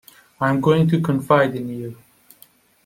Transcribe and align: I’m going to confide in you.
I’m 0.39 0.61
going 0.61 0.87
to 0.87 0.99
confide 0.99 1.55
in 1.55 1.69
you. 1.69 1.95